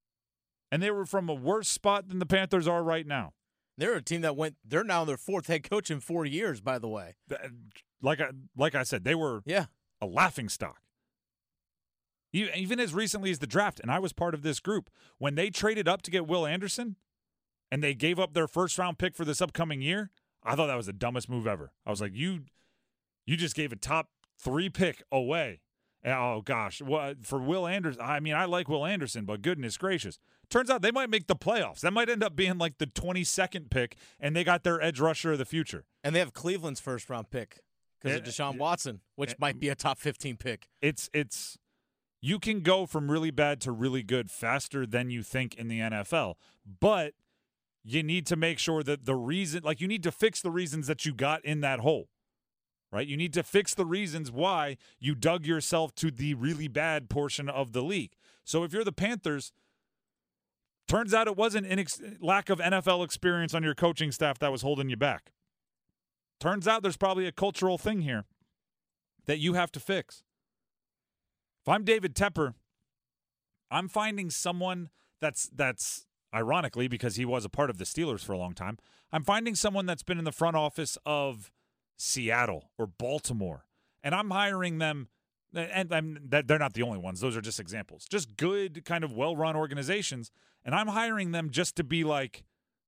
and 0.72 0.82
they 0.82 0.90
were 0.90 1.06
from 1.06 1.30
a 1.30 1.34
worse 1.36 1.68
spot 1.68 2.08
than 2.08 2.18
the 2.20 2.26
Panthers 2.26 2.68
are 2.68 2.82
right 2.84 3.06
now. 3.06 3.34
They're 3.78 3.94
a 3.96 4.02
team 4.02 4.22
that 4.22 4.36
went. 4.36 4.56
They're 4.64 4.84
now 4.84 5.06
their 5.06 5.18
fourth 5.18 5.46
head 5.48 5.70
coach 5.70 5.92
in 5.92 6.00
four 6.00 6.26
years. 6.26 6.60
By 6.62 6.80
the 6.80 6.88
way, 6.88 7.18
Like 8.02 8.20
I 8.22 8.30
like 8.56 8.74
I 8.74 8.84
said, 8.84 9.04
they 9.04 9.16
were 9.16 9.44
yeah, 9.46 9.66
a 10.02 10.06
laughing 10.08 10.50
stock. 10.50 10.80
Even 12.36 12.80
as 12.80 12.94
recently 12.94 13.32
as 13.32 13.40
the 13.40 13.48
draft, 13.48 13.80
and 13.80 13.90
I 13.90 14.00
was 14.00 14.14
part 14.14 14.34
of 14.34 14.42
this 14.44 14.60
group, 14.60 14.90
when 15.18 15.36
they 15.36 15.50
traded 15.50 15.88
up 15.88 16.02
to 16.04 16.12
get 16.12 16.28
Will 16.28 16.46
Anderson 16.46 16.98
and 17.72 17.84
they 17.84 17.94
gave 17.94 18.20
up 18.20 18.34
their 18.34 18.48
first 18.48 18.78
round 18.78 18.98
pick 18.98 19.16
for 19.16 19.24
this 19.26 19.42
upcoming 19.42 19.82
year, 19.82 20.12
I 20.44 20.56
thought 20.56 20.68
that 20.68 20.76
was 20.76 20.86
the 20.86 20.94
dumbest 20.94 21.30
move 21.30 21.48
ever. 21.48 21.72
I 21.86 21.90
was 21.90 22.02
like, 22.02 22.14
you 22.14 22.42
you 23.26 23.38
just 23.38 23.56
gave 23.56 23.72
a 23.72 23.76
top 23.76 24.10
three 24.38 24.70
pick 24.70 25.02
away. 25.12 25.62
And, 26.04 26.14
oh 26.14 26.42
gosh, 26.46 26.82
what 26.82 27.26
for 27.26 27.40
Will 27.40 27.66
Anderson? 27.66 28.02
I 28.04 28.20
mean, 28.20 28.36
I 28.36 28.46
like 28.46 28.68
Will 28.68 28.86
Anderson, 28.86 29.26
but 29.26 29.42
goodness 29.42 29.78
gracious. 29.78 30.20
Turns 30.50 30.70
out 30.70 30.84
they 30.84 30.92
might 30.92 31.10
make 31.10 31.26
the 31.26 31.36
playoffs. 31.36 31.80
That 31.80 31.94
might 31.94 32.10
end 32.10 32.24
up 32.24 32.36
being 32.36 32.60
like 32.60 32.78
the 32.78 32.86
22nd 32.86 33.72
pick, 33.72 33.96
and 34.20 34.36
they 34.36 34.44
got 34.44 34.64
their 34.64 34.80
edge 34.80 35.00
rusher 35.00 35.32
of 35.32 35.40
the 35.40 35.46
future. 35.46 35.86
and 36.04 36.14
they 36.14 36.20
have 36.20 36.34
Cleveland's 36.34 36.80
first 36.80 37.10
round 37.10 37.32
pick 37.32 37.62
because 38.00 38.18
of 38.20 38.24
Deshaun. 38.24 38.60
Watson, 38.60 39.02
which 39.16 39.34
might 39.40 39.60
be 39.60 39.70
a 39.70 39.76
top 39.76 39.98
fifteen 39.98 40.38
pick. 40.38 40.68
it's 40.82 41.10
it's 41.14 41.58
you 42.26 42.40
can 42.40 42.62
go 42.62 42.88
from 42.88 43.12
really 43.12 43.30
bad 43.30 43.62
to 43.62 43.72
really 43.72 44.02
good 44.02 44.32
faster 44.32 44.88
than 44.88 45.12
you 45.12 45.22
think 45.22 45.54
in 45.54 45.68
the 45.68 45.80
NFL, 45.80 46.34
but 46.80 47.14
you 47.84 48.02
need 48.02 48.26
to 48.26 48.36
make 48.36 48.58
sure 48.58 48.82
that 48.82 49.06
the 49.06 49.14
reason 49.14 49.62
like 49.64 49.80
you 49.80 49.88
need 49.88 50.02
to 50.02 50.12
fix 50.12 50.42
the 50.42 50.50
reasons 50.50 50.88
that 50.88 51.06
you 51.06 51.14
got 51.14 51.46
in 51.46 51.62
that 51.62 51.82
hole. 51.82 52.10
Right? 52.92 53.06
You 53.06 53.16
need 53.16 53.34
to 53.34 53.44
fix 53.44 53.76
the 53.76 53.86
reasons 53.86 54.32
why 54.32 54.78
you 55.00 55.14
dug 55.14 55.46
yourself 55.46 55.94
to 55.96 56.10
the 56.10 56.34
really 56.34 56.68
bad 56.68 57.10
portion 57.12 57.48
of 57.48 57.74
the 57.74 57.84
league. 57.84 58.14
So 58.44 58.64
if 58.64 58.74
you're 58.74 58.84
the 58.84 58.92
Panthers, 58.92 59.52
turns 60.88 61.14
out 61.14 61.28
it 61.28 61.38
wasn't 61.38 61.68
an 61.68 61.78
ex- 61.78 62.02
lack 62.20 62.50
of 62.50 62.58
NFL 62.58 63.06
experience 63.06 63.54
on 63.54 63.62
your 63.62 63.76
coaching 63.76 64.12
staff 64.12 64.40
that 64.40 64.52
was 64.52 64.64
holding 64.64 64.90
you 64.90 64.98
back. 64.98 65.32
Turns 66.40 66.68
out 66.68 66.82
there's 66.82 66.98
probably 66.98 67.28
a 67.28 67.32
cultural 67.32 67.78
thing 67.78 68.02
here 68.02 68.26
that 69.26 69.38
you 69.38 69.54
have 69.54 69.72
to 69.74 69.80
fix. 69.80 70.24
If 71.66 71.70
I'm 71.70 71.84
David 71.84 72.14
Tepper, 72.14 72.54
I'm 73.72 73.88
finding 73.88 74.30
someone 74.30 74.90
that's 75.20 75.50
that's 75.52 76.06
ironically 76.32 76.88
because 76.88 77.16
he 77.16 77.26
was 77.26 77.44
a 77.44 77.50
part 77.50 77.72
of 77.72 77.80
the 77.80 77.86
Steelers 77.86 78.24
for 78.24 78.34
a 78.34 78.38
long 78.38 78.54
time. 78.54 78.78
I'm 79.12 79.24
finding 79.24 79.56
someone 79.56 79.88
that's 79.88 80.04
been 80.04 80.20
in 80.20 80.26
the 80.26 80.32
front 80.32 80.56
office 80.56 80.96
of 81.08 81.52
Seattle 81.98 82.70
or 82.78 82.86
Baltimore, 82.86 83.66
and 84.04 84.14
I'm 84.14 84.30
hiring 84.30 84.78
them. 84.78 85.08
And 85.56 86.20
they're 86.30 86.60
not 86.60 86.74
the 86.74 86.84
only 86.84 87.00
ones; 87.00 87.20
those 87.20 87.36
are 87.36 87.42
just 87.42 87.60
examples. 87.60 88.06
Just 88.06 88.38
good, 88.38 88.86
kind 88.86 89.04
of 89.04 89.14
well-run 89.14 89.56
organizations, 89.56 90.30
and 90.64 90.76
I'm 90.76 90.90
hiring 90.90 91.32
them 91.32 91.50
just 91.50 91.76
to 91.78 91.84
be 91.84 92.04
like 92.04 92.44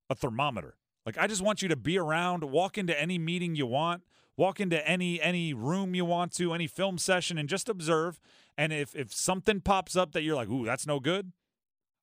a 0.07 0.13
thermometer. 0.13 0.75
Like 1.03 1.17
I 1.17 1.25
just 1.25 1.41
want 1.41 1.63
you 1.63 1.69
to 1.69 1.77
be 1.77 1.97
around, 1.97 2.43
walk 2.43 2.77
into 2.77 2.99
any 2.99 3.17
meeting 3.17 3.55
you 3.55 3.65
want, 3.65 4.03
walk 4.37 4.59
into 4.59 4.87
any 4.87 5.21
any 5.21 5.53
room 5.53 5.95
you 5.95 6.05
want 6.05 6.31
to, 6.33 6.53
any 6.53 6.67
film 6.67 6.97
session, 6.97 7.37
and 7.37 7.49
just 7.49 7.67
observe. 7.67 8.19
And 8.57 8.71
if 8.71 8.95
if 8.95 9.13
something 9.13 9.59
pops 9.59 9.95
up 9.95 10.13
that 10.13 10.21
you're 10.21 10.35
like, 10.35 10.49
ooh, 10.49 10.65
that's 10.65 10.87
no 10.87 10.99
good, 10.99 11.31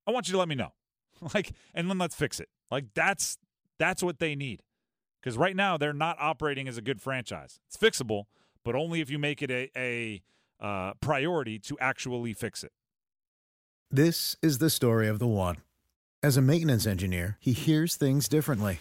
I 0.07 0.11
want 0.11 0.29
you 0.29 0.33
to 0.33 0.38
let 0.38 0.49
me 0.49 0.55
know. 0.55 0.73
like, 1.35 1.53
and 1.75 1.88
then 1.88 1.99
let's 1.99 2.14
fix 2.14 2.40
it. 2.40 2.49
Like 2.70 2.87
that's 2.94 3.38
that's 3.79 4.03
what 4.03 4.18
they 4.18 4.35
need. 4.35 4.62
Because 5.20 5.38
right 5.38 5.57
now 5.57 5.79
they're 5.79 5.94
not 5.94 6.18
operating 6.20 6.68
as 6.68 6.77
a 6.77 6.83
good 6.83 7.01
franchise. 7.01 7.59
It's 7.66 7.79
fixable, 7.79 8.25
but 8.62 8.75
only 8.75 9.01
if 9.01 9.09
you 9.09 9.18
make 9.18 9.40
it 9.40 9.51
a, 9.51 9.70
a 9.75 10.23
uh, 10.61 10.92
priority 11.01 11.59
to 11.61 11.79
actually 11.81 12.35
fix 12.35 12.62
it. 12.62 12.73
This 13.90 14.37
is 14.42 14.59
the 14.59 14.68
story 14.68 15.09
of 15.09 15.18
the 15.18 15.27
one. 15.27 15.59
As 16.23 16.37
a 16.37 16.42
maintenance 16.42 16.87
engineer, 16.87 17.38
he 17.40 17.53
hears 17.53 17.97
things 17.97 18.29
differently. 18.29 18.81